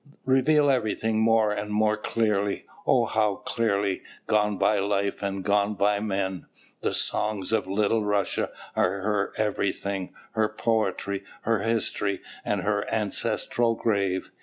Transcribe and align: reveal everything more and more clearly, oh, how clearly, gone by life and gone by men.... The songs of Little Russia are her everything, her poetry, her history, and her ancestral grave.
reveal 0.25 0.67
everything 0.71 1.19
more 1.19 1.51
and 1.51 1.69
more 1.71 1.95
clearly, 1.95 2.65
oh, 2.87 3.05
how 3.05 3.35
clearly, 3.35 4.01
gone 4.25 4.57
by 4.57 4.79
life 4.79 5.21
and 5.21 5.43
gone 5.43 5.75
by 5.75 5.99
men.... 5.99 6.47
The 6.81 6.95
songs 6.95 7.51
of 7.51 7.67
Little 7.67 8.03
Russia 8.03 8.49
are 8.75 9.01
her 9.03 9.31
everything, 9.37 10.11
her 10.31 10.49
poetry, 10.49 11.23
her 11.43 11.59
history, 11.59 12.21
and 12.43 12.61
her 12.61 12.91
ancestral 12.91 13.75
grave. 13.75 14.31